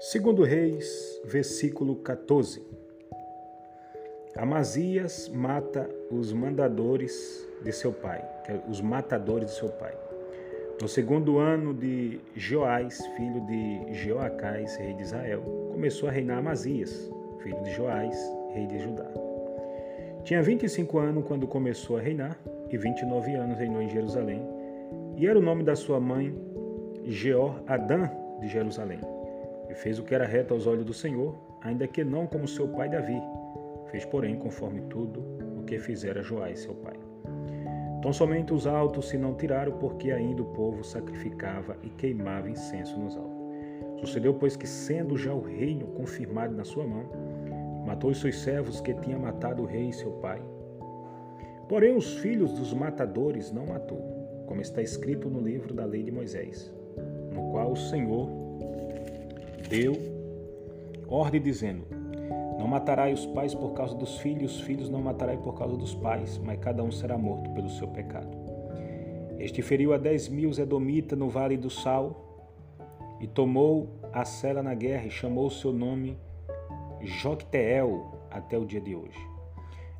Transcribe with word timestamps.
Segundo 0.00 0.44
Reis, 0.44 1.20
versículo 1.26 1.96
14. 1.96 2.66
Amazias 4.34 5.28
mata 5.28 5.90
os 6.10 6.32
mandadores 6.32 7.46
de 7.62 7.70
seu 7.70 7.92
pai, 7.92 8.24
é 8.48 8.58
os 8.66 8.80
matadores 8.80 9.50
de 9.50 9.56
seu 9.56 9.68
pai. 9.68 9.92
No 10.80 10.88
segundo 10.88 11.38
ano 11.38 11.74
de 11.74 12.18
Joás, 12.34 13.04
filho 13.14 13.42
de 13.44 13.92
Jeoacás, 13.92 14.74
rei 14.76 14.94
de 14.94 15.02
Israel, 15.02 15.42
começou 15.70 16.08
a 16.08 16.12
reinar 16.12 16.38
Amazias, 16.38 17.10
filho 17.42 17.62
de 17.62 17.70
Joás, 17.72 18.16
rei 18.54 18.66
de 18.66 18.78
Judá. 18.78 19.06
Tinha 20.24 20.42
25 20.42 20.98
anos 20.98 21.26
quando 21.26 21.46
começou 21.46 21.98
a 21.98 22.00
reinar 22.00 22.40
e 22.70 22.78
29 22.78 23.34
anos 23.34 23.58
reinou 23.58 23.82
em 23.82 23.88
Jerusalém. 23.90 24.40
E 25.18 25.26
era 25.26 25.38
o 25.38 25.42
nome 25.42 25.62
da 25.62 25.76
sua 25.76 26.00
mãe 26.00 26.34
Jeor 27.04 27.62
Adã 27.66 28.08
de 28.40 28.48
Jerusalém. 28.48 29.19
E 29.70 29.74
fez 29.74 29.98
o 29.98 30.02
que 30.02 30.14
era 30.14 30.26
reto 30.26 30.52
aos 30.52 30.66
olhos 30.66 30.84
do 30.84 30.92
Senhor, 30.92 31.34
ainda 31.62 31.86
que 31.86 32.02
não 32.02 32.26
como 32.26 32.48
seu 32.48 32.66
pai 32.68 32.88
Davi. 32.88 33.22
Fez, 33.90 34.04
porém, 34.04 34.36
conforme 34.36 34.80
tudo 34.82 35.22
o 35.56 35.62
que 35.62 35.78
fizera 35.78 36.22
Joás, 36.22 36.60
seu 36.60 36.74
pai. 36.74 36.98
Tão 38.02 38.12
somente 38.12 38.52
os 38.52 38.66
altos 38.66 39.08
se 39.08 39.16
não 39.16 39.34
tiraram, 39.34 39.72
porque 39.72 40.10
ainda 40.10 40.42
o 40.42 40.46
povo 40.46 40.82
sacrificava 40.82 41.76
e 41.82 41.90
queimava 41.90 42.50
incenso 42.50 42.98
nos 42.98 43.16
altos. 43.16 43.38
Sucedeu, 44.00 44.34
pois, 44.34 44.56
que, 44.56 44.66
sendo 44.66 45.16
já 45.16 45.32
o 45.32 45.40
reino 45.40 45.86
confirmado 45.88 46.54
na 46.54 46.64
sua 46.64 46.86
mão, 46.86 47.04
matou 47.86 48.10
os 48.10 48.20
seus 48.20 48.40
servos 48.40 48.80
que 48.80 48.94
tinha 48.94 49.18
matado 49.18 49.62
o 49.62 49.66
rei 49.66 49.92
seu 49.92 50.12
pai. 50.12 50.42
Porém, 51.68 51.94
os 51.94 52.14
filhos 52.18 52.52
dos 52.54 52.72
matadores 52.72 53.52
não 53.52 53.66
matou, 53.66 54.00
como 54.46 54.60
está 54.60 54.82
escrito 54.82 55.28
no 55.28 55.40
livro 55.40 55.72
da 55.74 55.84
lei 55.84 56.02
de 56.02 56.10
Moisés, 56.10 56.74
no 57.32 57.50
qual 57.50 57.72
o 57.72 57.76
Senhor 57.76 58.49
deu 59.70 59.96
ordem 61.08 61.40
dizendo: 61.40 61.84
Não 62.58 62.66
matarás 62.66 63.20
os 63.20 63.26
pais 63.26 63.54
por 63.54 63.72
causa 63.72 63.94
dos 63.94 64.18
filhos, 64.18 64.56
os 64.56 64.60
filhos 64.62 64.88
não 64.90 65.00
matarás 65.00 65.38
por 65.38 65.56
causa 65.56 65.76
dos 65.76 65.94
pais, 65.94 66.38
mas 66.38 66.58
cada 66.58 66.82
um 66.82 66.90
será 66.90 67.16
morto 67.16 67.48
pelo 67.50 67.70
seu 67.70 67.86
pecado. 67.86 68.36
Este 69.38 69.62
feriu 69.62 69.94
a 69.94 69.96
dez 69.96 70.28
mil 70.28 70.50
Edomita 70.50 71.14
no 71.14 71.30
vale 71.30 71.56
do 71.56 71.70
Sal 71.70 72.26
e 73.20 73.28
tomou 73.28 73.88
a 74.12 74.24
cela 74.24 74.60
na 74.60 74.74
guerra 74.74 75.06
e 75.06 75.10
chamou 75.10 75.46
o 75.46 75.50
seu 75.50 75.72
nome 75.72 76.18
Jocteel 77.00 78.26
até 78.28 78.58
o 78.58 78.66
dia 78.66 78.80
de 78.80 78.94
hoje. 78.94 79.18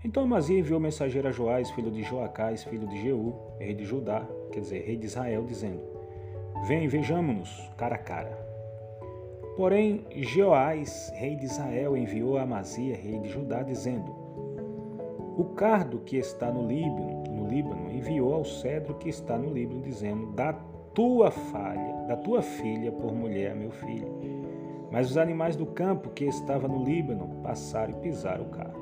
Então 0.05 0.25
Amazia 0.25 0.59
enviou 0.59 0.81
mensageiro 0.81 1.29
a 1.29 1.31
Joás, 1.31 1.71
filho 1.71 1.93
de 1.93 2.03
Joacás, 2.03 2.65
filho 2.65 2.89
de 2.89 3.01
Jeú, 3.01 3.35
rei 3.61 3.75
de 3.75 3.85
Judá, 3.85 4.27
quer 4.51 4.61
dizer, 4.61 4.85
rei 4.85 4.97
de 4.97 5.07
Israel, 5.07 5.45
dizendo: 5.45 5.81
Vem, 6.67 6.89
vejamo-nos 6.89 7.71
cara 7.77 7.95
a 7.95 7.99
cara. 7.99 8.50
Porém, 9.61 10.07
Jeoás, 10.11 11.13
rei 11.15 11.37
de 11.37 11.45
Israel, 11.45 11.95
enviou 11.95 12.39
a 12.39 12.45
Amazia, 12.45 12.97
rei 12.97 13.19
de 13.19 13.29
Judá, 13.29 13.63
dizendo: 13.63 14.11
O 15.37 15.45
cardo 15.55 15.99
que 15.99 16.17
está 16.17 16.51
no 16.51 16.67
Líbano, 16.67 17.25
no 17.31 17.47
Líbano 17.47 17.93
enviou 17.93 18.33
ao 18.33 18.43
cedro 18.43 18.95
que 18.95 19.11
está 19.11 19.37
no 19.37 19.53
Líbano, 19.53 19.83
dizendo: 19.83 20.33
Da 20.33 20.55
tua 20.95 21.31
falha, 21.31 22.07
da 22.09 22.17
tua 22.17 22.41
filha 22.41 22.91
por 22.91 23.13
mulher, 23.13 23.55
meu 23.55 23.71
filho. 23.71 24.09
Mas 24.91 25.11
os 25.11 25.19
animais 25.19 25.57
do 25.57 25.67
campo 25.67 26.09
que 26.09 26.25
estava 26.25 26.67
no 26.67 26.83
Líbano 26.83 27.43
passaram 27.43 27.93
e 27.93 28.01
pisaram 28.01 28.45
o 28.45 28.49
carro. 28.49 28.81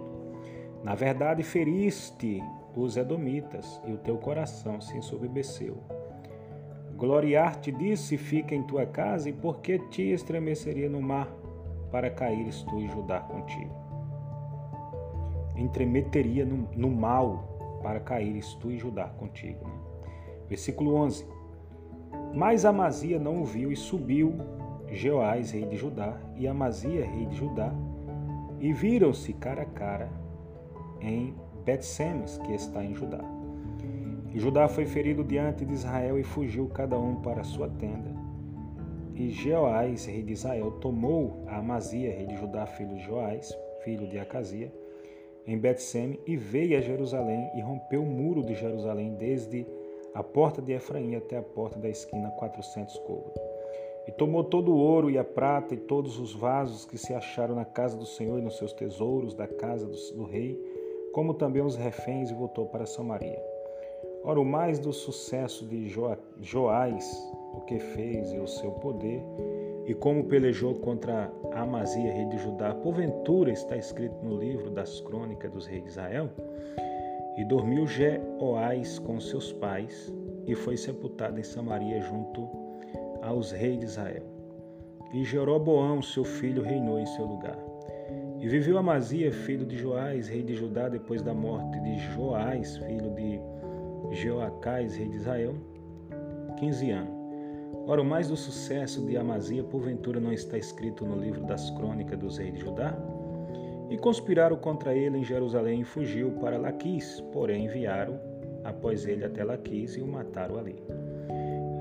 Na 0.85 0.95
verdade, 0.95 1.43
feriste 1.43 2.41
os 2.77 2.97
edomitas 2.97 3.83
e 3.85 3.91
o 3.91 3.99
teu 3.99 4.17
coração 4.17 4.81
se 4.81 4.97
ensoberbeceu. 4.97 5.98
Gloriar-te 6.99 7.71
disse, 7.71 8.19
fica 8.19 8.57
em 8.57 8.63
tua 8.65 8.85
casa, 8.85 9.31
e 9.31 9.33
por 9.33 9.61
que 9.61 9.79
te 9.79 10.03
estremeceria 10.11 10.89
no 10.89 11.01
mar 11.01 11.33
para 11.93 12.11
caíres 12.11 12.63
tu 12.65 12.81
e 12.81 12.89
Judá 12.89 13.21
contigo? 13.21 13.73
Entremeteria 15.55 16.45
no, 16.45 16.69
no 16.75 16.91
mal 16.91 17.81
para 17.85 18.01
caíres 18.01 18.53
tu 18.55 18.73
e 18.73 18.79
Judá 18.79 19.05
contigo. 19.05 19.65
Né? 19.65 19.75
Versículo 20.49 20.97
11. 20.97 21.25
Mas 22.35 22.65
Amazia 22.65 23.21
não 23.21 23.43
o 23.43 23.45
viu 23.45 23.71
e 23.71 23.77
subiu 23.77 24.35
Jeoás, 24.89 25.53
rei 25.53 25.67
de 25.67 25.77
Judá, 25.77 26.19
e 26.35 26.49
Amazia, 26.49 27.07
rei 27.07 27.27
de 27.27 27.37
Judá, 27.37 27.73
e 28.59 28.73
viram-se 28.73 29.33
cara 29.35 29.63
a 29.63 29.67
cara 29.67 30.11
em 31.01 31.33
Bet-Semes, 31.65 32.39
que 32.39 32.55
está 32.55 32.85
em 32.85 32.93
Judá. 32.93 33.38
Judá 34.35 34.69
foi 34.69 34.85
ferido 34.85 35.25
diante 35.25 35.65
de 35.65 35.73
Israel 35.73 36.19
e 36.19 36.23
fugiu 36.23 36.69
cada 36.69 36.99
um 36.99 37.17
para 37.17 37.43
sua 37.43 37.69
tenda. 37.69 38.11
E 39.15 39.31
Jeoás, 39.31 40.07
rei 40.07 40.23
de 40.23 40.33
Israel, 40.33 40.73
tomou 40.73 41.43
a 41.47 41.57
Amazia, 41.57 42.11
rei 42.11 42.27
de 42.27 42.37
Judá, 42.37 42.67
filho 42.67 42.95
de 42.95 43.03
Joás, 43.03 43.57
filho 43.83 44.07
de 44.07 44.19
Acazia, 44.19 44.73
em 45.47 45.59
Bet-Seme 45.59 46.21
e 46.27 46.37
veio 46.37 46.77
a 46.77 46.81
Jerusalém 46.81 47.51
e 47.57 47.61
rompeu 47.61 48.03
o 48.03 48.07
muro 48.07 48.45
de 48.45 48.55
Jerusalém 48.55 49.15
desde 49.15 49.67
a 50.15 50.23
porta 50.23 50.61
de 50.61 50.73
Efraim 50.73 51.17
até 51.17 51.39
a 51.39 51.43
porta 51.43 51.79
da 51.79 51.89
esquina, 51.89 52.31
quatrocentos 52.33 52.99
côvados. 52.99 53.41
E 54.07 54.13
tomou 54.13 54.45
todo 54.45 54.73
o 54.73 54.77
ouro 54.77 55.11
e 55.11 55.19
a 55.19 55.25
prata 55.25 55.75
e 55.75 55.79
todos 55.79 56.19
os 56.19 56.35
vasos 56.35 56.85
que 56.85 56.99
se 56.99 57.15
acharam 57.15 57.55
na 57.55 57.65
casa 57.65 57.97
do 57.97 58.07
Senhor 58.07 58.39
e 58.39 58.43
nos 58.43 58.59
seus 58.59 58.73
tesouros 58.73 59.35
da 59.35 59.47
casa 59.47 59.87
do, 59.87 59.97
do 60.17 60.25
rei, 60.25 60.59
como 61.13 61.35
também 61.35 61.63
os 61.63 61.77
reféns, 61.77 62.31
e 62.31 62.35
voltou 62.35 62.67
para 62.67 62.87
Samaria. 62.87 63.48
Ora, 64.29 64.41
o 64.41 64.45
mais 64.45 64.79
do 64.79 64.93
sucesso 64.93 65.65
de 65.65 65.89
jo, 65.89 66.15
Joás, 66.43 67.33
o 67.55 67.63
que 67.63 67.79
fez 67.79 68.31
e 68.31 68.39
o 68.39 68.47
seu 68.47 68.73
poder, 68.73 69.23
e 69.87 69.95
como 69.95 70.25
pelejou 70.25 70.75
contra 70.75 71.33
Amazia, 71.53 72.13
rei 72.13 72.27
de 72.27 72.37
Judá, 72.37 72.75
porventura 72.75 73.51
está 73.51 73.75
escrito 73.75 74.23
no 74.23 74.39
livro 74.39 74.71
das 74.71 75.01
crônicas 75.01 75.51
dos 75.51 75.67
reis 75.67 75.83
de 75.83 75.89
Israel. 75.89 76.29
E 77.39 77.45
dormiu 77.47 77.87
Jeoás 77.87 78.99
com 78.99 79.19
seus 79.19 79.51
pais, 79.51 80.13
e 80.47 80.55
foi 80.55 80.77
sepultado 80.77 81.41
em 81.41 81.43
Samaria 81.43 81.99
junto 82.03 82.47
aos 83.23 83.51
reis 83.51 83.79
de 83.79 83.87
Israel. 83.87 84.25
E 85.15 85.25
Jeroboão, 85.25 86.03
seu 86.03 86.23
filho, 86.23 86.63
reinou 86.63 86.99
em 86.99 87.07
seu 87.07 87.25
lugar. 87.25 87.59
E 88.39 88.47
viveu 88.47 88.77
Amazia, 88.77 89.33
filho 89.33 89.65
de 89.65 89.79
Joás, 89.79 90.29
rei 90.29 90.43
de 90.43 90.55
Judá, 90.55 90.91
depois 90.91 91.23
da 91.23 91.33
morte 91.33 91.81
de 91.81 91.97
Joás, 92.13 92.77
filho 92.77 93.11
de 93.15 93.58
Jeoacás, 94.11 94.97
rei 94.97 95.09
de 95.09 95.17
Israel, 95.17 95.55
quinze 96.57 96.91
anos. 96.91 97.19
Ora, 97.87 98.03
o 98.03 98.05
mais 98.05 98.29
do 98.29 98.37
sucesso 98.37 99.01
de 99.07 99.17
Amazia, 99.17 99.65
porventura, 99.65 100.21
não 100.21 100.33
está 100.33 100.59
escrito 100.59 101.07
no 101.07 101.17
livro 101.17 101.43
das 101.47 101.71
crônicas 101.71 102.19
dos 102.19 102.37
reis 102.37 102.53
de 102.53 102.61
Judá? 102.61 102.95
E 103.89 103.97
conspiraram 103.97 104.57
contra 104.57 104.95
ele 104.95 105.19
em 105.19 105.25
Jerusalém 105.25 105.81
e 105.81 105.85
fugiu 105.85 106.33
para 106.33 106.59
Laquis, 106.59 107.23
porém 107.33 107.65
enviaram 107.65 108.21
após 108.65 109.07
ele 109.07 109.25
até 109.25 109.43
Laquis 109.43 109.97
e 109.97 110.03
o 110.03 110.07
mataram 110.07 110.59
ali. 110.59 110.83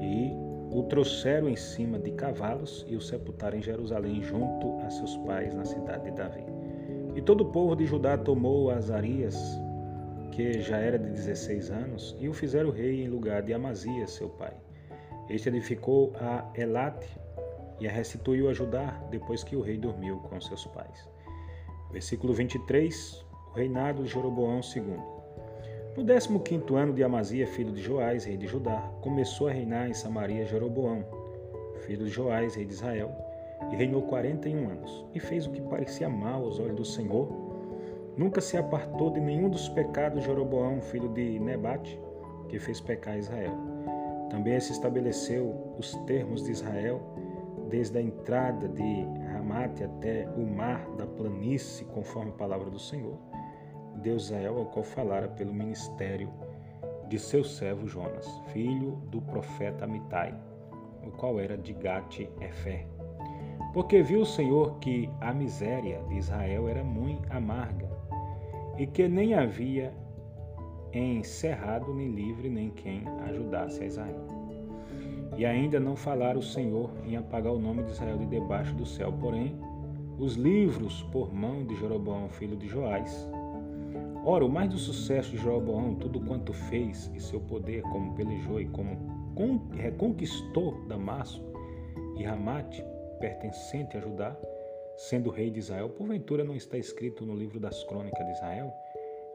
E 0.01 0.31
o 0.71 0.83
trouxeram 0.83 1.49
em 1.49 1.55
cima 1.55 1.99
de 1.99 2.11
cavalos 2.11 2.85
e 2.87 2.95
o 2.95 3.01
sepultaram 3.01 3.57
em 3.57 3.61
Jerusalém 3.61 4.21
junto 4.21 4.79
a 4.85 4.89
seus 4.89 5.17
pais 5.17 5.53
na 5.53 5.65
cidade 5.65 6.05
de 6.05 6.11
Davi. 6.11 6.45
E 7.15 7.21
todo 7.21 7.41
o 7.41 7.51
povo 7.51 7.75
de 7.75 7.85
Judá 7.85 8.17
tomou 8.17 8.69
Azarias, 8.69 9.59
que 10.37 10.61
já 10.61 10.77
era 10.77 10.99
de 10.99 11.09
16 11.09 11.71
anos, 11.71 12.15
e 12.19 12.29
o 12.29 12.33
fizeram 12.33 12.69
rei 12.69 13.03
em 13.03 13.07
lugar 13.07 13.41
de 13.41 13.55
Amazias, 13.55 14.11
seu 14.11 14.29
pai. 14.29 14.53
Este 15.27 15.49
edificou 15.49 16.13
a 16.21 16.47
Elate 16.53 17.07
e 17.79 17.87
a 17.87 17.91
restituiu 17.91 18.47
a 18.47 18.53
Judá 18.53 19.03
depois 19.09 19.43
que 19.43 19.55
o 19.55 19.61
rei 19.61 19.79
dormiu 19.79 20.17
com 20.17 20.39
seus 20.39 20.63
pais. 20.67 21.09
Versículo 21.91 22.35
23, 22.35 23.25
o 23.51 23.55
reinado 23.55 24.03
de 24.03 24.09
Jeroboão 24.09 24.61
II. 24.75 24.99
No 25.97 26.05
15 26.39 26.75
ano 26.75 26.93
de 26.93 27.03
Amazia, 27.03 27.47
filho 27.47 27.71
de 27.71 27.81
Joás, 27.81 28.25
rei 28.25 28.37
de 28.37 28.45
Judá, 28.45 28.79
começou 29.01 29.47
a 29.47 29.51
reinar 29.51 29.89
em 29.89 29.93
Samaria 29.95 30.45
Jeroboão, 30.45 31.03
filho 31.87 32.05
de 32.05 32.11
Joás, 32.11 32.53
rei 32.53 32.65
de 32.67 32.73
Israel, 32.73 33.11
e 33.71 33.75
reinou 33.75 34.03
41 34.03 34.69
anos, 34.69 35.03
e 35.15 35.19
fez 35.19 35.47
o 35.47 35.51
que 35.51 35.61
parecia 35.61 36.07
mal 36.07 36.43
aos 36.43 36.59
olhos 36.59 36.75
do 36.75 36.85
Senhor. 36.85 37.46
Nunca 38.17 38.41
se 38.41 38.57
apartou 38.57 39.11
de 39.11 39.19
nenhum 39.19 39.49
dos 39.49 39.69
pecados 39.69 40.19
de 40.19 40.25
Jeroboão, 40.25 40.81
filho 40.81 41.09
de 41.09 41.39
Nebate, 41.39 41.99
que 42.49 42.57
fez 42.59 42.81
pecar 42.81 43.17
Israel. 43.17 43.53
Também 44.29 44.59
se 44.59 44.71
estabeleceu 44.71 45.75
os 45.77 45.93
termos 46.05 46.43
de 46.43 46.51
Israel, 46.51 46.99
desde 47.69 47.97
a 47.97 48.01
entrada 48.01 48.67
de 48.67 49.05
Ramate 49.31 49.83
até 49.83 50.27
o 50.35 50.45
mar 50.45 50.89
da 50.97 51.05
planície, 51.05 51.85
conforme 51.85 52.31
a 52.31 52.35
palavra 52.35 52.69
do 52.69 52.79
Senhor 52.79 53.17
Deus 53.97 54.25
Israel, 54.25 54.57
ao 54.57 54.65
qual 54.65 54.83
falara 54.83 55.27
pelo 55.27 55.53
ministério 55.53 56.29
de 57.07 57.17
seu 57.17 57.43
servo 57.43 57.87
Jonas, 57.87 58.27
filho 58.51 58.91
do 59.09 59.21
profeta 59.21 59.85
Amitai, 59.85 60.35
o 61.05 61.11
qual 61.11 61.39
era 61.39 61.57
de 61.57 61.73
Gate 61.73 62.29
Efer. 62.41 62.87
Porque 63.73 64.01
viu 64.01 64.21
o 64.21 64.25
Senhor 64.25 64.77
que 64.79 65.09
a 65.21 65.33
miséria 65.33 66.01
de 66.09 66.15
Israel 66.15 66.67
era 66.67 66.83
muito 66.83 67.31
amarga, 67.31 67.86
e 68.77 68.85
que 68.85 69.07
nem 69.07 69.33
havia 69.33 69.93
encerrado 70.93 71.93
nem 71.93 72.11
livre 72.11 72.49
nem 72.49 72.69
quem 72.69 73.03
ajudasse 73.27 73.83
a 73.83 73.85
Israel. 73.85 74.27
E 75.37 75.45
ainda 75.45 75.79
não 75.79 75.95
falara 75.95 76.37
o 76.37 76.41
Senhor 76.41 76.89
em 77.05 77.15
apagar 77.15 77.53
o 77.53 77.59
nome 77.59 77.83
de 77.83 77.91
Israel 77.91 78.17
de 78.17 78.25
debaixo 78.25 78.73
do 78.73 78.85
céu. 78.85 79.13
Porém, 79.19 79.55
os 80.17 80.33
livros 80.33 81.03
por 81.11 81.33
mão 81.33 81.63
de 81.63 81.75
Jeroboão, 81.75 82.27
filho 82.27 82.55
de 82.55 82.67
Joás. 82.67 83.29
Ora, 84.25 84.43
o 84.43 84.49
mais 84.49 84.69
do 84.69 84.77
sucesso 84.77 85.31
de 85.31 85.37
Jeroboão, 85.37 85.95
tudo 85.95 86.19
quanto 86.21 86.51
fez 86.53 87.11
e 87.13 87.19
seu 87.19 87.39
poder, 87.39 87.83
como 87.83 88.13
pelejou 88.13 88.59
e 88.59 88.65
como 88.65 88.97
reconquistou 89.73 90.83
Damasco 90.87 91.45
e 92.17 92.23
Ramate, 92.23 92.83
pertencente 93.19 93.95
a 93.95 93.99
Judá, 93.99 94.35
sendo 94.97 95.29
rei 95.29 95.51
de 95.51 95.59
Israel, 95.59 95.89
porventura 95.89 96.43
não 96.43 96.55
está 96.55 96.77
escrito 96.77 97.25
no 97.25 97.35
livro 97.35 97.59
das 97.59 97.83
crônicas 97.83 98.25
de 98.25 98.31
Israel? 98.33 98.73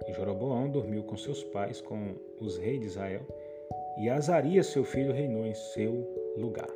E 0.06 0.12
Jeroboão 0.12 0.68
dormiu 0.68 1.04
com 1.04 1.16
seus 1.16 1.44
pais, 1.44 1.80
com 1.80 2.16
os 2.40 2.58
reis 2.58 2.80
de 2.80 2.86
Israel, 2.86 3.22
e 3.96 4.08
Azarias, 4.08 4.66
seu 4.66 4.84
filho, 4.84 5.12
reinou 5.12 5.46
em 5.46 5.54
seu 5.54 6.34
lugar. 6.36 6.68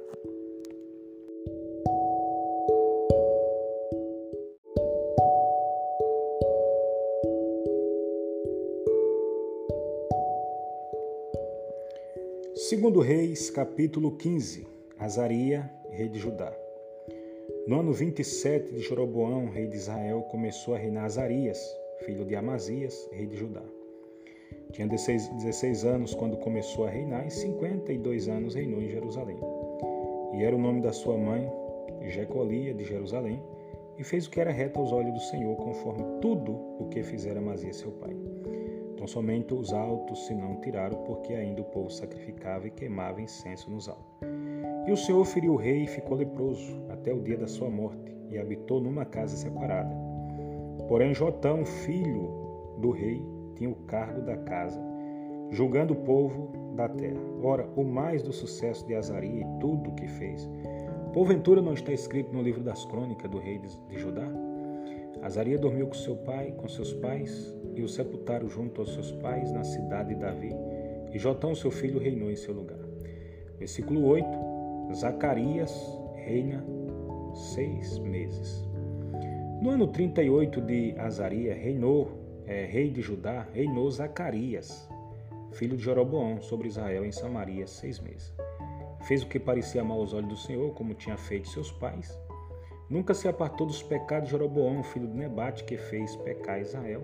Segundo 12.68 13.00
Reis, 13.00 13.50
capítulo 13.50 14.16
15. 14.16 14.66
Azaria, 14.98 15.70
rei 15.90 16.08
de 16.08 16.18
Judá. 16.18 16.65
No 17.66 17.80
ano 17.80 17.92
27 17.92 18.74
de 18.74 18.80
Jeroboão, 18.80 19.50
rei 19.50 19.66
de 19.66 19.74
Israel, 19.74 20.22
começou 20.30 20.76
a 20.76 20.78
reinar 20.78 21.06
Azarias, 21.06 21.58
filho 22.04 22.24
de 22.24 22.36
Amazias, 22.36 23.08
rei 23.10 23.26
de 23.26 23.36
Judá. 23.36 23.62
Tinha 24.70 24.86
16, 24.86 25.30
16 25.30 25.84
anos 25.84 26.14
quando 26.14 26.36
começou 26.36 26.86
a 26.86 26.90
reinar 26.90 27.26
e 27.26 27.30
52 27.30 28.28
anos 28.28 28.54
reinou 28.54 28.80
em 28.80 28.88
Jerusalém. 28.88 29.36
E 30.34 30.44
era 30.44 30.54
o 30.54 30.60
nome 30.60 30.80
da 30.80 30.92
sua 30.92 31.18
mãe, 31.18 31.50
Jecolia, 32.02 32.72
de 32.72 32.84
Jerusalém, 32.84 33.42
e 33.98 34.04
fez 34.04 34.28
o 34.28 34.30
que 34.30 34.40
era 34.40 34.52
reto 34.52 34.78
aos 34.78 34.92
olhos 34.92 35.14
do 35.14 35.20
Senhor, 35.20 35.56
conforme 35.56 36.04
tudo 36.20 36.52
o 36.78 36.88
que 36.88 37.02
fizera 37.02 37.40
Amazias 37.40 37.78
seu 37.78 37.90
pai. 37.90 38.16
Então 38.94 39.08
somente 39.08 39.52
os 39.52 39.72
altos 39.72 40.24
se 40.24 40.34
não 40.34 40.60
tiraram, 40.60 40.98
porque 41.02 41.34
ainda 41.34 41.62
o 41.62 41.64
povo 41.64 41.90
sacrificava 41.90 42.68
e 42.68 42.70
queimava 42.70 43.20
incenso 43.20 43.68
nos 43.68 43.88
altos. 43.88 44.35
E 44.86 44.92
o 44.92 44.96
Senhor 44.96 45.24
feriu 45.24 45.54
o 45.54 45.56
rei 45.56 45.82
e 45.82 45.86
ficou 45.86 46.16
leproso 46.16 46.80
até 46.88 47.12
o 47.12 47.20
dia 47.20 47.36
da 47.36 47.48
sua 47.48 47.68
morte, 47.68 48.16
e 48.30 48.38
habitou 48.38 48.80
numa 48.80 49.04
casa 49.04 49.36
separada. 49.36 49.94
Porém 50.88 51.12
Jotão, 51.12 51.64
filho 51.64 52.30
do 52.78 52.90
rei, 52.90 53.20
tinha 53.56 53.70
o 53.70 53.74
cargo 53.86 54.22
da 54.22 54.36
casa, 54.36 54.80
julgando 55.50 55.92
o 55.92 55.96
povo 55.96 56.52
da 56.76 56.88
terra. 56.88 57.18
Ora, 57.42 57.68
o 57.74 57.82
mais 57.82 58.22
do 58.22 58.32
sucesso 58.32 58.86
de 58.86 58.94
Azaria 58.94 59.42
e 59.42 59.58
tudo 59.58 59.90
o 59.90 59.94
que 59.94 60.06
fez, 60.06 60.48
porventura 61.12 61.60
não 61.60 61.72
está 61.72 61.92
escrito 61.92 62.32
no 62.32 62.42
livro 62.42 62.62
das 62.62 62.84
crônicas 62.84 63.30
do 63.30 63.38
rei 63.38 63.58
de 63.58 63.98
Judá? 63.98 64.28
Azaria 65.22 65.58
dormiu 65.58 65.88
com 65.88 65.94
seu 65.94 66.14
pai, 66.16 66.52
com 66.56 66.68
seus 66.68 66.92
pais, 66.92 67.52
e 67.74 67.82
o 67.82 67.88
sepultaram 67.88 68.48
junto 68.48 68.82
aos 68.82 68.92
seus 68.92 69.10
pais 69.12 69.50
na 69.50 69.64
cidade 69.64 70.14
de 70.14 70.20
Davi, 70.20 70.54
e 71.12 71.18
Jotão, 71.18 71.54
seu 71.54 71.70
filho, 71.70 71.98
reinou 71.98 72.30
em 72.30 72.36
seu 72.36 72.54
lugar. 72.54 72.78
Versículo 73.58 74.04
8: 74.04 74.45
Zacarias 74.94 75.72
reina 76.14 76.64
seis 77.34 77.98
meses. 77.98 78.64
No 79.60 79.70
ano 79.70 79.86
38 79.88 80.60
de 80.60 80.94
Azaria, 80.98 81.54
reinou 81.54 82.10
é, 82.46 82.64
rei 82.64 82.90
de 82.90 83.00
Judá, 83.00 83.46
reinou 83.52 83.90
Zacarias, 83.90 84.88
filho 85.52 85.76
de 85.76 85.82
Jeroboão, 85.82 86.40
sobre 86.40 86.68
Israel 86.68 87.04
em 87.04 87.12
Samaria 87.12 87.66
seis 87.66 87.98
meses. 87.98 88.32
Fez 89.02 89.22
o 89.22 89.28
que 89.28 89.38
parecia 89.38 89.84
mal 89.84 90.00
aos 90.00 90.12
olhos 90.12 90.28
do 90.28 90.36
Senhor, 90.36 90.72
como 90.74 90.94
tinha 90.94 91.16
feito 91.16 91.48
seus 91.48 91.70
pais. 91.72 92.18
Nunca 92.88 93.14
se 93.14 93.28
apartou 93.28 93.66
dos 93.66 93.82
pecados 93.82 94.28
de 94.28 94.32
Jeroboão, 94.32 94.82
filho 94.82 95.08
de 95.08 95.16
Nebate, 95.16 95.64
que 95.64 95.76
fez 95.76 96.14
pecar 96.16 96.60
Israel. 96.60 97.02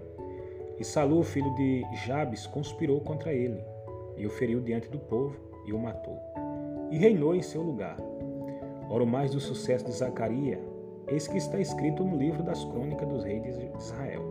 E 0.79 0.85
Salu, 0.85 1.23
filho 1.23 1.53
de 1.55 1.85
Jabes, 2.07 2.47
conspirou 2.47 3.01
contra 3.01 3.33
ele, 3.33 3.63
e 4.17 4.27
o 4.27 4.31
feriu 4.31 4.61
diante 4.61 4.89
do 4.89 4.99
povo, 4.99 5.37
e 5.67 5.73
o 5.73 5.79
matou. 5.79 6.42
E 6.93 6.99
reinou 6.99 7.35
em 7.35 7.41
seu 7.41 7.63
lugar. 7.63 7.97
Ora, 8.91 9.07
mais 9.07 9.31
do 9.31 9.41
sucesso 9.41 9.87
de 9.87 9.93
Zacarias, 9.93 10.61
eis 11.09 11.27
que 11.27 11.39
está 11.39 11.59
escrito 11.59 12.05
no 12.05 12.19
livro 12.19 12.43
das 12.43 12.63
crônicas 12.67 13.09
dos 13.09 13.25
reis 13.25 13.43
de 13.43 13.71
Israel. 13.79 14.23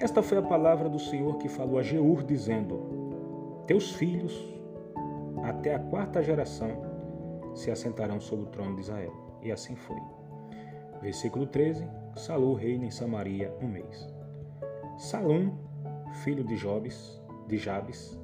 Esta 0.00 0.20
foi 0.20 0.38
a 0.38 0.42
palavra 0.42 0.88
do 0.88 0.98
Senhor 0.98 1.38
que 1.38 1.48
falou 1.48 1.78
a 1.78 1.82
Jeur, 1.82 2.24
dizendo: 2.24 3.62
Teus 3.68 3.92
filhos, 3.92 4.52
até 5.44 5.76
a 5.76 5.78
quarta 5.78 6.20
geração, 6.20 6.70
se 7.54 7.70
assentarão 7.70 8.20
sobre 8.20 8.46
o 8.46 8.48
trono 8.48 8.74
de 8.74 8.80
Israel. 8.80 9.12
E 9.42 9.52
assim 9.52 9.76
foi. 9.76 10.02
Versículo 11.00 11.46
13: 11.46 11.86
Salu 12.16 12.52
reina 12.54 12.86
em 12.86 12.90
Samaria 12.90 13.56
um 13.62 13.68
mês. 13.68 14.12
Salum, 14.98 15.52
filho 16.24 16.42
de 16.42 16.56
Jobes, 16.56 17.22
de 17.46 17.58
Jabes, 17.58 18.18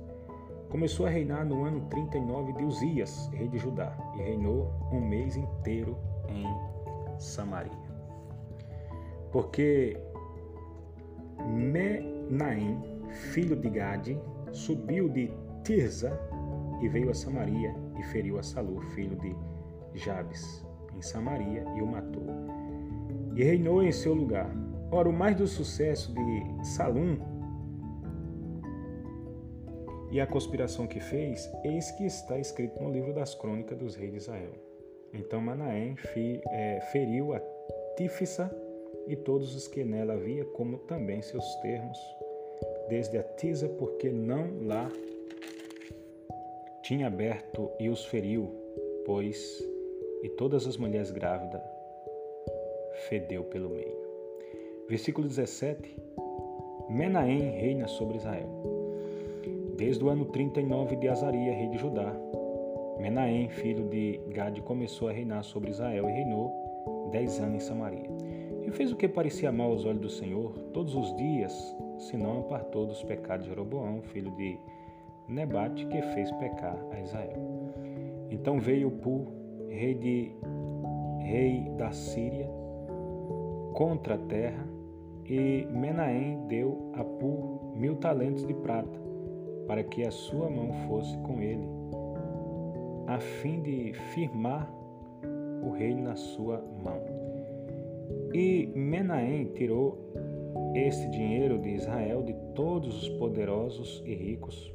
começou 0.70 1.04
a 1.04 1.10
reinar 1.10 1.44
no 1.44 1.64
ano 1.64 1.80
39 1.90 2.52
de 2.54 2.64
Uzias, 2.64 3.28
rei 3.32 3.48
de 3.48 3.58
Judá, 3.58 3.92
e 4.16 4.22
reinou 4.22 4.72
um 4.92 5.00
mês 5.00 5.36
inteiro 5.36 5.98
em 6.28 6.46
Samaria. 7.18 7.90
Porque 9.32 9.96
Menaim, 11.46 12.80
filho 13.32 13.56
de 13.56 13.68
Gade, 13.68 14.18
subiu 14.52 15.08
de 15.08 15.30
Tirza 15.64 16.18
e 16.80 16.88
veio 16.88 17.10
a 17.10 17.14
Samaria 17.14 17.74
e 17.98 18.02
feriu 18.04 18.38
a 18.38 18.42
Salu, 18.42 18.80
filho 18.94 19.16
de 19.16 19.36
Jabes, 19.94 20.64
em 20.96 21.02
Samaria 21.02 21.64
e 21.76 21.82
o 21.82 21.86
matou. 21.86 22.26
E 23.34 23.42
reinou 23.42 23.82
em 23.82 23.92
seu 23.92 24.14
lugar. 24.14 24.50
Ora, 24.90 25.08
o 25.08 25.12
mais 25.12 25.36
do 25.36 25.46
sucesso 25.46 26.12
de 26.12 26.66
Salum 26.66 27.18
e 30.10 30.20
a 30.20 30.26
conspiração 30.26 30.86
que 30.86 30.98
fez, 30.98 31.50
eis 31.64 31.90
que 31.92 32.04
está 32.04 32.38
escrito 32.38 32.82
no 32.82 32.90
livro 32.90 33.12
das 33.12 33.34
crônicas 33.34 33.78
dos 33.78 33.94
reis 33.94 34.10
de 34.10 34.16
Israel. 34.18 34.52
Então 35.12 35.40
Manaém 35.40 35.96
é, 36.50 36.80
feriu 36.92 37.32
a 37.32 37.40
Tífisa 37.96 38.50
e 39.06 39.16
todos 39.16 39.54
os 39.54 39.68
que 39.68 39.84
nela 39.84 40.14
havia, 40.14 40.44
como 40.44 40.78
também 40.78 41.22
seus 41.22 41.54
termos, 41.56 41.98
desde 42.88 43.18
a 43.18 43.22
Tisa, 43.22 43.68
porque 43.68 44.10
não 44.10 44.66
lá 44.66 44.90
tinha 46.82 47.06
aberto 47.06 47.70
e 47.78 47.88
os 47.88 48.04
feriu, 48.04 48.52
pois, 49.04 49.64
e 50.22 50.28
todas 50.30 50.66
as 50.66 50.76
mulheres 50.76 51.10
grávidas 51.10 51.62
fedeu 53.08 53.44
pelo 53.44 53.70
meio. 53.70 53.98
Versículo 54.88 55.28
17: 55.28 55.96
Menahem 56.88 57.50
reina 57.50 57.86
sobre 57.86 58.16
Israel. 58.16 58.79
Desde 59.80 60.04
o 60.04 60.10
ano 60.10 60.26
39 60.26 60.94
de 60.96 61.08
Azaria, 61.08 61.54
rei 61.54 61.66
de 61.68 61.78
Judá, 61.78 62.14
Menahem, 63.00 63.48
filho 63.48 63.88
de 63.88 64.20
Gade, 64.28 64.60
começou 64.60 65.08
a 65.08 65.12
reinar 65.12 65.42
sobre 65.42 65.70
Israel 65.70 66.06
e 66.06 66.12
reinou 66.12 66.52
dez 67.10 67.40
anos 67.40 67.62
em 67.62 67.66
Samaria. 67.66 68.10
E 68.62 68.70
fez 68.72 68.92
o 68.92 68.96
que 68.96 69.08
parecia 69.08 69.50
mal 69.50 69.70
aos 69.70 69.86
olhos 69.86 70.02
do 70.02 70.10
Senhor 70.10 70.52
todos 70.74 70.94
os 70.94 71.16
dias, 71.16 71.74
se 71.96 72.14
não 72.18 72.40
apartou 72.40 72.84
dos 72.84 73.02
pecados 73.02 73.46
de 73.46 73.52
Jeroboão, 73.52 74.02
filho 74.02 74.30
de 74.32 74.58
Nebate, 75.26 75.86
que 75.86 76.02
fez 76.12 76.30
pecar 76.32 76.76
a 76.92 77.00
Israel. 77.00 77.40
Então 78.30 78.60
veio 78.60 78.90
Pu, 78.90 79.28
rei, 79.70 79.94
de, 79.94 80.30
rei 81.20 81.70
da 81.78 81.90
Síria, 81.90 82.50
contra 83.72 84.16
a 84.16 84.18
terra, 84.18 84.68
e 85.24 85.66
Menahem 85.70 86.46
deu 86.48 86.92
a 86.92 87.02
Pu 87.02 87.72
mil 87.74 87.96
talentos 87.96 88.46
de 88.46 88.52
prata, 88.52 89.09
para 89.70 89.84
que 89.84 90.02
a 90.02 90.10
sua 90.10 90.50
mão 90.50 90.72
fosse 90.88 91.16
com 91.18 91.40
ele, 91.40 91.64
a 93.06 93.20
fim 93.20 93.62
de 93.62 93.92
firmar 94.12 94.68
o 95.62 95.70
reino 95.70 96.02
na 96.02 96.16
sua 96.16 96.60
mão. 96.82 97.00
E 98.34 98.66
Menahem 98.74 99.44
tirou 99.54 100.12
esse 100.74 101.08
dinheiro 101.10 101.56
de 101.60 101.68
Israel 101.68 102.24
de 102.24 102.34
todos 102.52 103.00
os 103.00 103.08
poderosos 103.10 104.02
e 104.04 104.12
ricos 104.12 104.74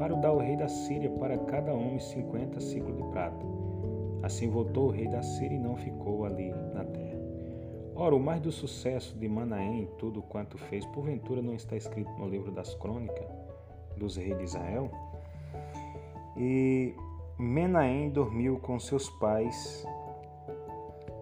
para 0.00 0.12
o 0.12 0.20
dar 0.20 0.30
ao 0.30 0.38
rei 0.38 0.56
da 0.56 0.66
Síria 0.66 1.10
para 1.10 1.38
cada 1.38 1.72
homem 1.72 2.00
cinquenta 2.00 2.58
ciclos 2.58 2.96
de 2.96 3.04
prata. 3.12 3.46
Assim 4.24 4.50
voltou 4.50 4.88
o 4.88 4.90
rei 4.90 5.06
da 5.06 5.22
Síria 5.22 5.54
e 5.54 5.60
não 5.60 5.76
ficou 5.76 6.24
ali 6.24 6.50
na 6.74 6.84
terra. 6.84 7.20
Ora, 7.94 8.16
o 8.16 8.18
mais 8.18 8.40
do 8.40 8.50
sucesso 8.50 9.16
de 9.16 9.28
Manaém 9.28 9.88
tudo 9.96 10.20
quanto 10.22 10.58
fez, 10.58 10.84
porventura 10.86 11.40
não 11.40 11.54
está 11.54 11.76
escrito 11.76 12.10
no 12.18 12.28
livro 12.28 12.50
das 12.50 12.74
crônicas 12.74 13.33
dos 13.96 14.16
reis 14.16 14.36
de 14.38 14.44
Israel? 14.44 14.90
E 16.36 16.94
Menahem 17.38 18.10
dormiu 18.10 18.58
com 18.58 18.78
seus 18.78 19.08
pais 19.10 19.86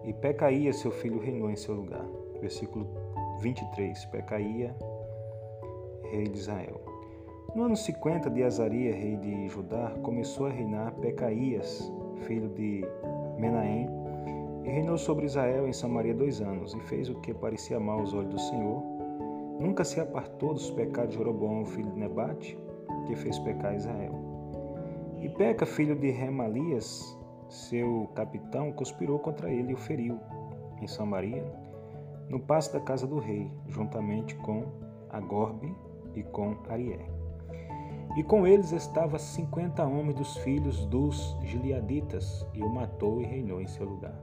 e 0.03 0.11
Pecaía, 0.11 0.73
seu 0.73 0.91
filho, 0.91 1.19
reinou 1.19 1.49
em 1.49 1.55
seu 1.55 1.73
lugar. 1.73 2.05
Versículo 2.41 2.85
23. 3.39 4.05
Pecaía, 4.05 4.75
rei 6.11 6.27
de 6.27 6.37
Israel. 6.37 6.81
No 7.55 7.63
ano 7.63 7.77
50 7.77 8.29
de 8.29 8.43
Azaria, 8.43 8.93
rei 8.93 9.15
de 9.15 9.47
Judá, 9.47 9.93
começou 10.01 10.47
a 10.47 10.49
reinar 10.49 10.91
Pecaías, 10.95 11.91
filho 12.25 12.49
de 12.49 12.83
Menahem, 13.37 13.87
e 14.65 14.69
reinou 14.69 14.97
sobre 14.97 15.25
Israel 15.25 15.67
em 15.67 15.73
Samaria 15.73 16.13
dois 16.13 16.41
anos, 16.41 16.73
e 16.73 16.79
fez 16.81 17.09
o 17.09 17.15
que 17.21 17.33
parecia 17.33 17.79
mal 17.79 17.99
aos 17.99 18.13
olhos 18.13 18.31
do 18.31 18.39
Senhor. 18.39 18.83
Nunca 19.59 19.83
se 19.83 19.99
apartou 19.99 20.53
dos 20.53 20.69
pecados 20.71 21.11
de 21.11 21.17
Jeroboão, 21.17 21.65
filho 21.65 21.91
de 21.91 21.99
Nebate, 21.99 22.57
que 23.05 23.15
fez 23.15 23.37
pecar 23.39 23.75
Israel. 23.75 24.13
E 25.21 25.29
Peca, 25.29 25.65
filho 25.65 25.95
de 25.95 26.09
Remalias, 26.09 27.17
seu 27.47 28.09
capitão, 28.15 28.71
conspirou 28.71 29.19
contra 29.19 29.49
ele 29.49 29.71
e 29.71 29.73
o 29.73 29.77
feriu 29.77 30.19
em 30.81 30.87
Samaria, 30.87 31.45
no 32.29 32.39
passo 32.39 32.73
da 32.73 32.79
casa 32.79 33.07
do 33.07 33.19
rei, 33.19 33.49
juntamente 33.67 34.35
com 34.35 34.65
Agorbe 35.09 35.73
e 36.15 36.23
com 36.23 36.57
Arié. 36.67 36.99
E 38.17 38.23
com 38.23 38.45
eles 38.45 38.71
estava 38.71 39.17
cinquenta 39.17 39.85
homens 39.85 40.15
dos 40.15 40.37
filhos 40.37 40.85
dos 40.85 41.37
Gileaditas, 41.43 42.45
e 42.53 42.61
o 42.61 42.69
matou 42.69 43.21
e 43.21 43.25
reinou 43.25 43.61
em 43.61 43.67
seu 43.67 43.87
lugar. 43.87 44.15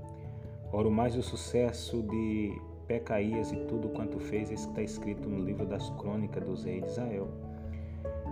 Ora, 0.73 0.87
o 0.87 0.91
mais 0.91 1.17
o 1.17 1.23
sucesso 1.23 2.03
de 2.03 2.61
Pecaías 2.91 3.53
e 3.53 3.57
tudo 3.67 3.89
quanto 3.91 4.19
fez 4.19 4.51
está 4.51 4.83
escrito 4.83 5.29
no 5.29 5.39
livro 5.39 5.65
das 5.65 5.89
crônicas 5.91 6.43
dos 6.43 6.65
reis 6.65 6.83
de 6.83 6.91
Israel. 6.91 7.29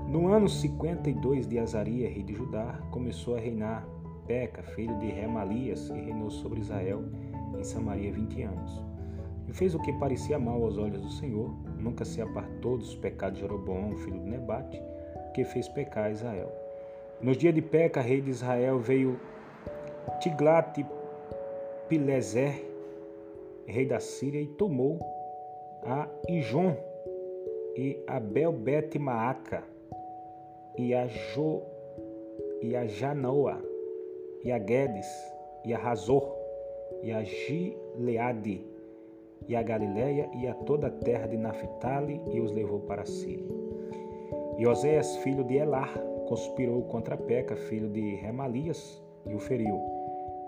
No 0.09 0.35
ano 0.35 0.49
52 0.49 1.47
de 1.47 1.61
Azaria, 1.61 2.09
rei 2.09 2.25
de 2.25 2.35
Judá, 2.35 2.77
começou 2.91 3.37
a 3.37 3.38
reinar 3.38 3.87
Peca, 4.27 4.65
filho 4.65 4.99
de 4.99 5.07
Remalias, 5.07 5.88
e 5.91 5.93
reinou 5.93 6.29
sobre 6.29 6.59
Israel 6.59 7.05
em 7.57 7.62
Samaria 7.62 8.12
vinte 8.12 8.43
anos. 8.43 8.83
E 9.47 9.53
fez 9.53 9.77
o 9.77 9.79
que 9.79 9.93
parecia 9.93 10.41
mal 10.41 10.61
aos 10.65 10.77
olhos 10.77 11.03
do 11.03 11.11
Senhor, 11.11 11.55
nunca 11.79 12.05
se 12.05 12.21
apartou 12.21 12.79
dos 12.79 12.97
pecados 12.97 13.38
de 13.38 13.45
Jeroboão, 13.47 13.97
filho 13.99 14.19
de 14.19 14.29
Nebate, 14.29 14.83
que 15.35 15.45
fez 15.45 15.69
pecar 15.69 16.11
Israel. 16.11 16.50
Nos 17.23 17.38
dias 17.38 17.55
de 17.55 17.62
Peca, 17.62 18.00
rei 18.00 18.21
de 18.21 18.31
Israel, 18.31 18.81
veio 18.81 19.21
Tiglat 20.21 20.85
Pileser, 21.88 22.67
rei 23.68 23.87
da 23.87 24.00
Síria, 24.00 24.40
e 24.40 24.46
tomou 24.46 24.98
a 25.84 26.08
Ijon 26.28 26.75
e 27.76 28.02
a 28.06 28.18
Belbet 28.18 28.98
Maaca 28.98 29.62
e 30.76 30.94
a 30.94 31.06
Jo 31.06 31.62
e 32.62 32.75
a 32.75 32.87
Janoa 32.87 33.62
e 34.42 34.50
a 34.50 34.58
Guedes 34.58 35.06
e 35.64 35.75
a 35.75 35.78
Razor 35.78 36.34
e 37.02 37.12
a 37.12 37.22
Gileade 37.22 38.64
e 39.46 39.54
a 39.54 39.62
Galiléia 39.62 40.28
e 40.34 40.48
a 40.48 40.54
toda 40.54 40.88
a 40.88 40.90
terra 40.90 41.26
de 41.26 41.37
Naphtali 41.37 42.20
e 42.32 42.40
os 42.40 42.50
levou 42.50 42.80
para 42.80 43.02
a 43.02 43.06
Síria. 43.06 43.46
E 44.58 44.66
Oséias, 44.66 45.16
filho 45.18 45.44
de 45.44 45.56
Elar, 45.56 45.96
conspirou 46.26 46.82
contra 46.82 47.16
Peca, 47.16 47.54
filho 47.54 47.88
de 47.88 48.16
Remalias, 48.16 49.00
e 49.25 49.34
o 49.34 49.38
feriu 49.38 49.98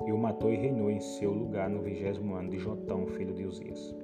e 0.07 0.13
o 0.13 0.19
matou 0.19 0.53
e 0.53 0.57
reinou 0.57 0.91
em 0.91 1.01
seu 1.01 1.33
lugar 1.33 1.69
no 1.69 1.83
vigésimo 1.83 2.35
ano 2.35 2.51
de 2.51 2.59
Jotão, 2.59 3.07
filho 3.07 3.35
de 3.35 3.45
Uzias. 3.45 3.95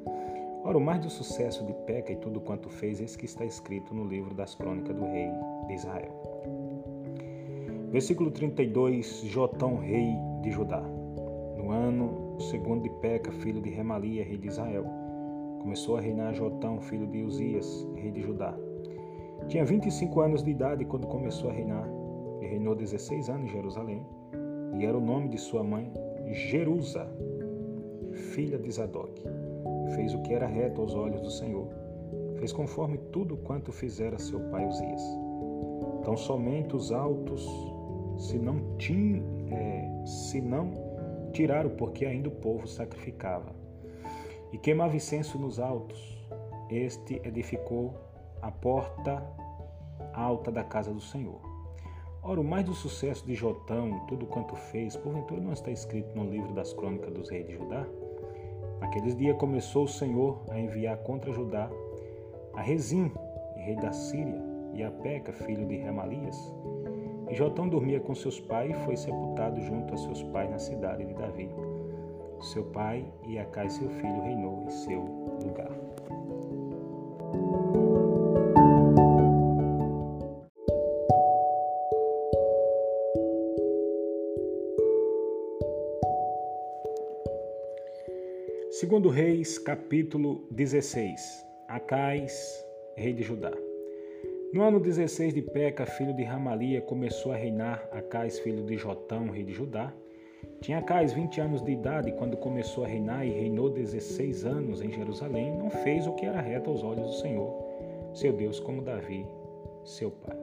Ora, 0.64 0.78
o 0.78 0.80
mais 0.80 1.00
do 1.00 1.08
sucesso 1.08 1.64
de 1.64 1.72
Peca 1.86 2.12
e 2.12 2.16
tudo 2.16 2.40
quanto 2.40 2.68
fez, 2.68 3.00
eis 3.00 3.16
que 3.16 3.24
está 3.24 3.44
escrito 3.44 3.94
no 3.94 4.04
livro 4.04 4.34
das 4.34 4.54
crônicas 4.54 4.96
do 4.96 5.04
rei 5.04 5.30
de 5.68 5.74
Israel. 5.74 6.10
Versículo 7.90 8.30
32, 8.30 9.22
Jotão, 9.26 9.76
rei 9.78 10.12
de 10.42 10.50
Judá. 10.50 10.82
No 11.56 11.70
ano 11.70 12.36
segundo 12.40 12.82
de 12.82 12.90
Peca, 13.00 13.30
filho 13.30 13.62
de 13.62 13.70
Remalia, 13.70 14.24
rei 14.24 14.36
de 14.36 14.48
Israel, 14.48 14.84
começou 15.60 15.96
a 15.96 16.00
reinar 16.00 16.34
Jotão, 16.34 16.80
filho 16.80 17.06
de 17.06 17.22
Uzias, 17.22 17.86
rei 17.94 18.10
de 18.10 18.20
Judá. 18.20 18.54
Tinha 19.48 19.64
25 19.64 20.20
anos 20.20 20.42
de 20.42 20.50
idade 20.50 20.84
quando 20.84 21.06
começou 21.06 21.48
a 21.48 21.52
reinar, 21.52 21.88
e 22.42 22.46
reinou 22.46 22.74
16 22.74 23.30
anos 23.30 23.44
em 23.44 23.52
Jerusalém 23.52 24.04
e 24.78 24.84
era 24.84 24.96
o 24.96 25.00
nome 25.00 25.28
de 25.28 25.38
sua 25.38 25.62
mãe 25.62 25.92
Jerusa, 26.32 27.08
filha 28.34 28.58
de 28.58 28.70
Zadok. 28.70 29.22
Fez 29.94 30.14
o 30.14 30.22
que 30.22 30.34
era 30.34 30.46
reto 30.46 30.80
aos 30.80 30.94
olhos 30.94 31.20
do 31.20 31.30
Senhor, 31.30 31.68
fez 32.38 32.52
conforme 32.52 32.98
tudo 33.12 33.36
quanto 33.36 33.72
fizera 33.72 34.18
seu 34.18 34.40
pai 34.50 34.66
Uzias. 34.66 35.02
Então 36.00 36.16
somente 36.16 36.74
os 36.76 36.92
altos, 36.92 37.44
se 38.18 38.38
não, 38.38 38.76
tin, 38.76 39.22
é, 39.50 40.04
se 40.04 40.40
não 40.40 40.72
tiraram, 41.32 41.70
porque 41.70 42.04
ainda 42.04 42.28
o 42.28 42.32
povo 42.32 42.66
sacrificava. 42.66 43.54
E 44.52 44.58
queimava 44.58 44.96
incenso 44.96 45.38
nos 45.38 45.58
altos. 45.58 46.16
Este 46.70 47.20
edificou 47.24 47.94
a 48.42 48.50
porta 48.50 49.22
alta 50.12 50.50
da 50.50 50.64
casa 50.64 50.92
do 50.92 51.00
Senhor. 51.00 51.40
Ora, 52.28 52.40
o 52.40 52.44
mais 52.44 52.64
do 52.64 52.74
sucesso 52.74 53.24
de 53.24 53.36
Jotão, 53.36 54.00
tudo 54.08 54.26
quanto 54.26 54.56
fez, 54.56 54.96
porventura 54.96 55.40
não 55.40 55.52
está 55.52 55.70
escrito 55.70 56.12
no 56.16 56.28
livro 56.28 56.52
das 56.52 56.72
crônicas 56.72 57.14
dos 57.14 57.30
reis 57.30 57.46
de 57.46 57.54
Judá? 57.54 57.86
Naqueles 58.80 59.16
dias 59.16 59.36
começou 59.38 59.84
o 59.84 59.88
Senhor 59.88 60.42
a 60.50 60.58
enviar 60.58 60.96
contra 61.04 61.32
Judá 61.32 61.70
a 62.52 62.60
Rezim, 62.60 63.12
rei 63.54 63.76
da 63.76 63.92
Síria, 63.92 64.42
e 64.74 64.82
a 64.82 64.90
Peca, 64.90 65.32
filho 65.32 65.68
de 65.68 65.76
Remalias. 65.76 66.36
E 67.30 67.34
Jotão 67.36 67.68
dormia 67.68 68.00
com 68.00 68.12
seus 68.12 68.40
pais 68.40 68.72
e 68.72 68.84
foi 68.84 68.96
sepultado 68.96 69.60
junto 69.60 69.94
a 69.94 69.96
seus 69.96 70.24
pais 70.24 70.50
na 70.50 70.58
cidade 70.58 71.04
de 71.04 71.14
Davi. 71.14 71.48
Seu 72.40 72.64
pai 72.64 73.06
e 73.28 73.38
Acai, 73.38 73.70
seu 73.70 73.88
filho, 73.88 74.22
reinou 74.22 74.64
em 74.64 74.70
seu 74.70 75.00
lugar. 75.44 75.85
Segundo 89.06 89.22
Reis, 89.22 89.56
capítulo 89.56 90.48
16. 90.50 91.46
Acais, 91.68 92.66
rei 92.96 93.12
de 93.12 93.22
Judá. 93.22 93.52
No 94.52 94.64
ano 94.64 94.80
16 94.80 95.32
de 95.32 95.42
Peca, 95.42 95.86
filho 95.86 96.12
de 96.12 96.24
Ramalia, 96.24 96.80
começou 96.80 97.30
a 97.30 97.36
reinar 97.36 97.88
Acais, 97.92 98.40
filho 98.40 98.64
de 98.64 98.76
Jotão, 98.76 99.30
rei 99.30 99.44
de 99.44 99.52
Judá. 99.52 99.92
Tinha 100.60 100.78
Acais 100.78 101.12
20 101.12 101.40
anos 101.40 101.62
de 101.62 101.70
idade 101.70 102.10
quando 102.18 102.36
começou 102.36 102.84
a 102.84 102.88
reinar 102.88 103.24
e 103.24 103.30
reinou 103.30 103.70
16 103.70 104.44
anos 104.44 104.82
em 104.82 104.90
Jerusalém. 104.90 105.56
Não 105.56 105.70
fez 105.70 106.08
o 106.08 106.14
que 106.14 106.26
era 106.26 106.40
reto 106.40 106.68
aos 106.70 106.82
olhos 106.82 107.06
do 107.06 107.14
Senhor, 107.20 107.54
seu 108.12 108.32
Deus, 108.32 108.58
como 108.58 108.82
Davi, 108.82 109.24
seu 109.84 110.10
pai. 110.10 110.36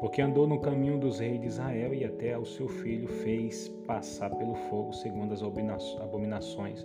Porque 0.00 0.20
andou 0.20 0.48
no 0.48 0.58
caminho 0.58 0.98
dos 0.98 1.20
reis 1.20 1.40
de 1.40 1.46
Israel 1.46 1.94
e 1.94 2.04
até 2.04 2.34
ao 2.34 2.44
seu 2.44 2.66
filho 2.66 3.06
fez 3.06 3.68
passar 3.86 4.34
pelo 4.34 4.56
fogo, 4.68 4.92
segundo 4.92 5.32
as 5.32 5.44
abominações 5.44 6.84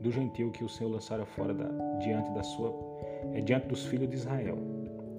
do 0.00 0.10
gentil 0.10 0.50
que 0.50 0.64
o 0.64 0.68
Senhor 0.68 0.90
lançara 0.90 1.24
fora 1.24 1.52
da, 1.54 1.68
diante 1.98 2.30
da 2.32 2.42
sua 2.42 2.74
é, 3.32 3.40
diante 3.40 3.68
dos 3.68 3.84
filhos 3.84 4.08
de 4.08 4.16
Israel. 4.16 4.56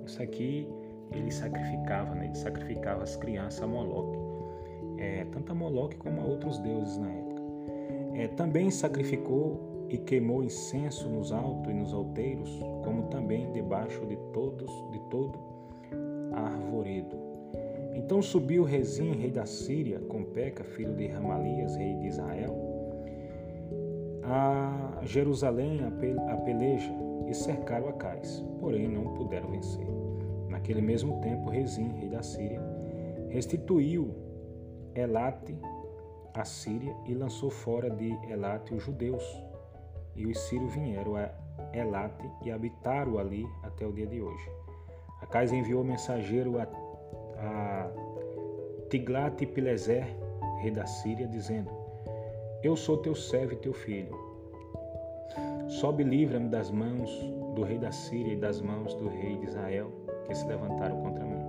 Isso 0.05 0.21
aqui 0.21 0.67
ele 1.13 1.31
sacrificava, 1.31 2.15
né? 2.15 2.25
ele 2.25 2.35
sacrificava 2.35 3.03
as 3.03 3.15
crianças 3.15 3.61
a 3.61 3.67
Moloque, 3.67 4.17
é, 4.97 5.25
tanto 5.25 5.51
a 5.51 5.55
Moloque 5.55 5.97
como 5.97 6.21
a 6.21 6.25
outros 6.25 6.57
deuses 6.59 6.97
na 6.97 7.09
época. 7.09 7.41
É, 8.15 8.27
também 8.29 8.71
sacrificou 8.71 9.87
e 9.89 9.97
queimou 9.97 10.43
incenso 10.43 11.09
nos 11.09 11.31
altos 11.31 11.69
e 11.71 11.73
nos 11.73 11.93
alteiros, 11.93 12.49
como 12.83 13.03
também 13.03 13.51
debaixo 13.51 14.05
de 14.05 14.17
todos, 14.33 14.71
de 14.91 14.99
todo 15.09 15.37
arvoredo. 16.33 17.17
Então 17.93 18.21
subiu 18.21 18.63
Rezim, 18.63 19.11
rei 19.11 19.31
da 19.31 19.45
Síria, 19.45 19.99
com 19.99 20.23
Peca, 20.23 20.63
filho 20.63 20.95
de 20.95 21.07
Ramalias, 21.07 21.75
rei 21.75 21.95
de 21.95 22.07
Israel, 22.07 22.70
a 24.31 25.01
Jerusalém 25.03 25.81
a 25.83 26.37
peleja 26.37 26.93
e 27.27 27.33
cercaram 27.33 27.89
a 27.89 27.93
Cais, 27.93 28.41
porém 28.61 28.87
não 28.87 29.13
puderam 29.13 29.49
vencer. 29.51 29.85
Naquele 30.47 30.81
mesmo 30.81 31.19
tempo, 31.19 31.49
Rezim, 31.49 31.91
rei 31.97 32.07
da 32.07 32.23
Síria, 32.23 32.61
restituiu 33.29 34.15
Elate 34.95 35.57
à 36.33 36.45
Síria 36.45 36.95
e 37.05 37.13
lançou 37.13 37.49
fora 37.49 37.89
de 37.89 38.17
Elate 38.29 38.73
os 38.73 38.83
judeus. 38.83 39.23
E 40.15 40.25
os 40.25 40.39
sírios 40.39 40.73
vieram 40.73 41.15
a 41.15 41.29
Elate 41.73 42.29
e 42.45 42.51
habitaram 42.51 43.17
ali 43.17 43.45
até 43.63 43.85
o 43.85 43.91
dia 43.91 44.07
de 44.07 44.21
hoje. 44.21 44.49
Acais 45.21 45.51
enviou 45.51 45.83
mensageiro 45.83 46.57
a, 46.57 46.63
a 47.37 47.91
Tiglat-Pileser, 48.89 50.05
rei 50.61 50.71
da 50.71 50.85
Síria, 50.85 51.27
dizendo: 51.27 51.81
eu 52.63 52.75
sou 52.75 52.95
teu 52.97 53.15
servo 53.15 53.53
e 53.53 53.55
teu 53.55 53.73
filho. 53.73 54.15
Sobe 55.79 56.03
livra-me 56.03 56.49
das 56.49 56.69
mãos 56.69 57.09
do 57.55 57.63
rei 57.63 57.79
da 57.79 57.91
Síria 57.91 58.33
e 58.33 58.37
das 58.37 58.61
mãos 58.61 58.93
do 58.93 59.07
rei 59.07 59.37
de 59.37 59.45
Israel, 59.45 59.91
que 60.27 60.35
se 60.35 60.45
levantaram 60.45 61.01
contra 61.01 61.25
mim. 61.25 61.41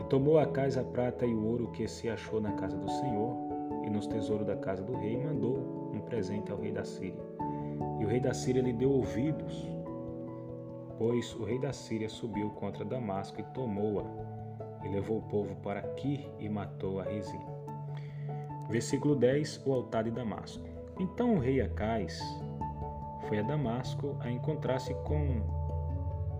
E 0.00 0.04
tomou 0.04 0.38
a 0.38 0.46
casa 0.46 0.80
a 0.80 0.84
prata 0.84 1.24
e 1.24 1.32
o 1.32 1.46
ouro 1.46 1.70
que 1.72 1.86
se 1.86 2.08
achou 2.08 2.40
na 2.40 2.52
casa 2.52 2.76
do 2.76 2.88
Senhor 2.88 3.36
e 3.84 3.90
nos 3.90 4.06
tesouros 4.06 4.46
da 4.46 4.56
casa 4.56 4.82
do 4.82 4.96
rei, 4.96 5.14
e 5.14 5.24
mandou 5.24 5.90
um 5.94 6.00
presente 6.00 6.50
ao 6.50 6.58
rei 6.58 6.72
da 6.72 6.84
Síria. 6.84 7.22
E 8.00 8.04
o 8.04 8.08
rei 8.08 8.18
da 8.18 8.34
Síria 8.34 8.62
lhe 8.62 8.72
deu 8.72 8.90
ouvidos 8.90 9.76
pois 10.98 11.34
o 11.34 11.44
rei 11.44 11.58
da 11.58 11.72
Síria 11.72 12.08
subiu 12.08 12.50
contra 12.50 12.84
Damasco 12.84 13.40
e 13.40 13.44
tomou-a, 13.54 14.04
e 14.84 14.88
levou 14.88 15.18
o 15.18 15.22
povo 15.22 15.54
para 15.56 15.80
aqui 15.80 16.26
e 16.38 16.48
matou 16.48 17.00
a 17.00 17.04
Rezim. 17.04 17.40
Versículo 18.68 19.14
10: 19.14 19.62
O 19.66 19.72
altar 19.72 20.04
de 20.04 20.10
Damasco. 20.10 20.64
Então 20.98 21.34
o 21.34 21.38
rei 21.38 21.60
Acais 21.60 22.18
foi 23.28 23.38
a 23.38 23.42
Damasco 23.42 24.16
a 24.20 24.30
encontrar-se 24.30 24.94
com 25.04 25.42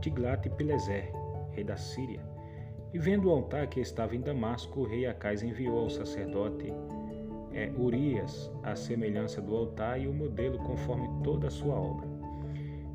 Tiglat-Pileser, 0.00 1.12
rei 1.52 1.64
da 1.64 1.76
Síria. 1.76 2.20
E 2.92 2.98
vendo 2.98 3.28
o 3.28 3.30
altar 3.30 3.66
que 3.66 3.80
estava 3.80 4.14
em 4.14 4.20
Damasco, 4.20 4.80
o 4.80 4.86
rei 4.86 5.06
Acais 5.06 5.42
enviou 5.42 5.80
ao 5.80 5.90
sacerdote 5.90 6.72
é, 7.52 7.72
Urias 7.76 8.50
a 8.62 8.76
semelhança 8.76 9.40
do 9.40 9.56
altar 9.56 10.00
e 10.00 10.06
o 10.06 10.12
modelo 10.12 10.58
conforme 10.58 11.08
toda 11.22 11.48
a 11.48 11.50
sua 11.50 11.74
obra. 11.74 12.06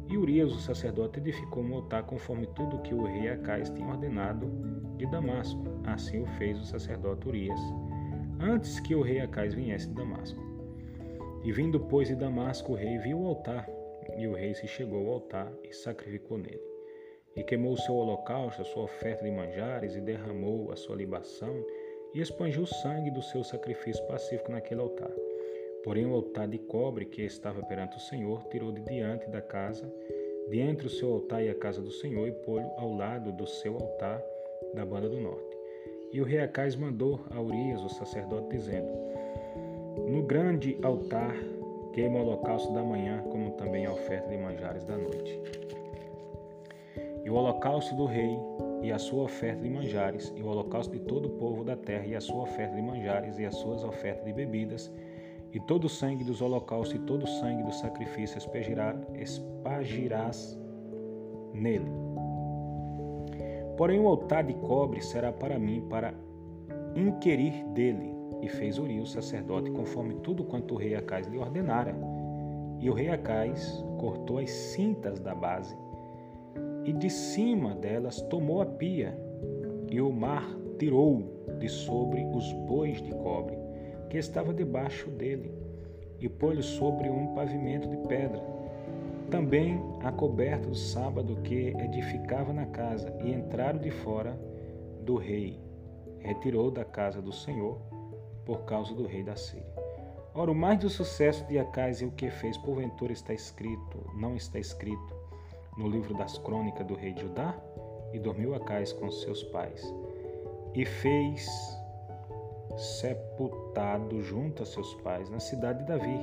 E 0.08 0.18
Urias, 0.18 0.52
o 0.52 0.60
sacerdote, 0.60 1.20
edificou 1.20 1.64
um 1.64 1.76
altar 1.76 2.04
conforme 2.04 2.46
tudo 2.48 2.82
que 2.82 2.94
o 2.94 3.04
rei 3.04 3.30
Acais 3.30 3.70
tinha 3.70 3.88
ordenado 3.88 4.50
de 4.98 5.06
Damasco. 5.06 5.64
Assim 5.86 6.22
o 6.22 6.26
fez 6.38 6.60
o 6.60 6.66
sacerdote 6.66 7.28
Urias, 7.28 7.60
antes 8.40 8.80
que 8.80 8.94
o 8.94 9.02
rei 9.02 9.22
Acais 9.22 9.54
viesse 9.54 9.88
de 9.88 9.96
Damasco. 9.96 10.40
E 11.44 11.52
vindo, 11.52 11.80
pois, 11.80 12.08
de 12.08 12.16
Damasco, 12.16 12.74
o 12.74 12.76
rei 12.76 12.98
viu 13.00 13.20
o 13.20 13.28
altar, 13.28 13.68
e 14.18 14.28
o 14.28 14.34
rei 14.34 14.54
se 14.54 14.68
chegou 14.68 15.08
ao 15.08 15.14
altar 15.14 15.52
e 15.64 15.74
sacrificou 15.74 16.38
nele. 16.38 16.62
E 17.36 17.44
queimou 17.44 17.74
o 17.74 17.78
seu 17.78 17.96
holocausto, 17.96 18.62
a 18.62 18.66
sua 18.66 18.84
oferta 18.84 19.24
de 19.24 19.32
manjares, 19.32 19.96
e 19.96 20.02
derramou 20.02 20.72
a 20.72 20.76
sua 20.76 20.96
libação, 20.96 21.66
e 22.14 22.20
espanjou 22.20 22.64
o 22.64 22.68
sangue 22.68 23.10
do 23.12 23.22
seu 23.22 23.44
sacrifício 23.44 24.06
pacífico 24.08 24.52
naquele 24.52 24.82
altar. 24.82 25.12
Porém, 25.84 26.06
o 26.06 26.14
altar 26.14 26.48
de 26.48 26.58
cobre 26.58 27.06
que 27.06 27.22
estava 27.24 27.64
perante 27.64 27.98
o 27.98 28.02
Senhor 28.02 28.44
tirou 28.50 28.72
de 28.72 28.82
diante 28.82 29.30
da 29.30 29.42
casa, 29.42 29.92
de 30.50 30.60
entre 30.60 30.88
o 30.88 30.90
seu 30.90 31.14
altar 31.14 31.44
e 31.44 31.50
a 31.50 31.56
casa 31.56 31.82
do 31.82 31.92
Senhor, 31.92 32.28
e 32.28 32.32
pô-lo 32.32 32.70
ao 32.78 32.94
lado 32.94 33.32
do 33.32 33.48
seu 33.48 33.76
altar 33.76 34.22
da 34.74 34.86
banda 34.86 35.08
do 35.08 35.20
norte. 35.20 35.58
E 36.12 36.20
o 36.20 36.26
rei 36.26 36.42
Acais 36.42 36.76
mandou 36.76 37.22
a 37.30 37.42
Urias, 37.42 37.82
o 37.82 37.90
sacerdote, 37.90 38.50
dizendo: 38.50 38.90
No 40.10 40.24
grande 40.24 40.78
altar 40.84 41.34
queima 41.94 42.20
o 42.20 42.22
holocausto 42.22 42.74
da 42.74 42.84
manhã, 42.84 43.24
como 43.30 43.52
também 43.52 43.86
a 43.86 43.92
oferta 43.92 44.30
de 44.30 44.38
manjares 44.38 44.84
da 44.86 44.98
noite. 44.98 45.40
E 47.24 47.30
o 47.30 47.36
holocausto 47.36 47.96
do 47.96 48.06
rei 48.06 48.38
e 48.82 48.92
a 48.92 48.98
sua 48.98 49.24
oferta 49.24 49.62
de 49.62 49.70
manjares, 49.70 50.34
e 50.36 50.42
o 50.42 50.48
holocausto 50.48 50.92
de 50.92 51.00
todo 51.02 51.28
o 51.28 51.32
povo 51.32 51.64
da 51.64 51.76
terra, 51.76 52.06
e 52.06 52.16
a 52.16 52.22
sua 52.22 52.44
oferta 52.44 52.76
de 52.76 52.82
manjares, 52.82 53.38
e 53.38 53.46
as 53.46 53.56
suas 53.56 53.84
ofertas 53.84 54.26
de 54.26 54.34
bebidas, 54.34 54.92
e 55.54 55.60
todo 55.60 55.86
o 55.86 55.90
sangue 55.90 56.24
dos 56.24 56.42
holocaustos 56.42 56.96
e 56.96 57.00
todo 57.00 57.24
o 57.24 57.28
sangue 57.28 57.64
do 57.64 57.74
sacrifício 57.74 58.40
espagirás 59.16 60.58
nele. 61.54 61.92
Porém, 63.78 64.00
o 64.00 64.08
altar 64.08 64.44
de 64.44 64.54
cobre 64.54 65.02
será 65.02 65.32
para 65.32 65.60
mim 65.60 65.86
para 65.90 66.14
inquirir 66.96 67.66
dele. 67.74 68.21
E 68.42 68.48
fez 68.48 68.78
Urias, 68.78 69.10
o 69.10 69.12
sacerdote, 69.12 69.72
conforme 69.72 70.16
tudo 70.16 70.44
quanto 70.44 70.74
o 70.74 70.78
rei 70.78 70.96
Acais 70.96 71.28
lhe 71.28 71.38
ordenara. 71.38 71.96
E 72.80 72.90
o 72.90 72.94
rei 72.94 73.10
Acais 73.10 73.84
cortou 74.00 74.40
as 74.40 74.50
cintas 74.50 75.20
da 75.20 75.36
base, 75.36 75.76
e 76.84 76.92
de 76.92 77.10
cima 77.10 77.76
delas 77.76 78.22
tomou 78.24 78.62
a 78.62 78.66
pia, 78.66 79.16
e 79.90 80.02
o 80.02 80.12
mar 80.12 80.48
tirou 80.80 81.46
de 81.60 81.70
sobre 81.70 82.24
os 82.34 82.52
bois 82.54 83.02
de 83.02 83.12
cobre 83.12 83.56
que 84.10 84.18
estava 84.18 84.54
debaixo 84.54 85.10
dele, 85.10 85.54
e 86.20 86.28
pôs-lhe 86.28 86.64
sobre 86.64 87.10
um 87.10 87.34
pavimento 87.34 87.88
de 87.88 87.96
pedra. 88.08 88.42
Também 89.30 89.82
a 90.04 90.12
coberta 90.12 90.68
do 90.68 90.76
sábado 90.76 91.38
que 91.44 91.74
edificava 91.80 92.52
na 92.52 92.66
casa, 92.66 93.14
e 93.24 93.32
entraram 93.32 93.80
de 93.80 93.90
fora 93.90 94.38
do 95.06 95.16
rei. 95.16 95.60
Retirou 96.20 96.70
da 96.70 96.84
casa 96.84 97.22
do 97.22 97.32
Senhor 97.32 97.80
por 98.46 98.64
causa 98.66 98.94
do 98.94 99.06
rei 99.06 99.24
da 99.24 99.36
Síria. 99.36 99.74
Ora, 100.34 100.52
o 100.52 100.56
mais 100.56 100.80
do 100.80 100.90
sucesso 100.90 101.46
de 101.46 101.60
Acais 101.60 102.02
e 102.02 102.06
o 102.06 102.12
que 102.12 102.30
fez, 102.30 102.58
porventura 102.58 103.12
está 103.12 103.34
escrito, 103.34 104.10
não 104.16 104.36
está 104.36 104.60
escrito 104.60 105.14
no 105.78 105.90
livro 105.90 106.14
das 106.14 106.38
crônicas 106.38 106.86
do 106.88 106.96
rei 106.96 107.14
de 107.14 107.22
Judá? 107.22 107.56
E 108.14 108.20
dormiu 108.20 108.56
Acais 108.56 108.94
com 108.94 109.10
seus 109.12 109.44
pais. 109.44 109.94
E 110.74 110.86
fez 110.86 111.48
sepultado 112.78 114.22
junto 114.22 114.64
a 114.64 114.66
seus 114.66 114.94
pais 114.96 115.30
na 115.30 115.40
cidade 115.40 115.80
de 115.80 115.86
Davi, 115.86 116.20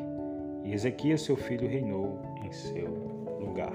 e 0.64 0.72
Ezequias, 0.72 1.22
seu 1.22 1.36
filho, 1.36 1.68
reinou 1.68 2.20
em 2.44 2.52
seu 2.52 2.88
lugar. 3.40 3.72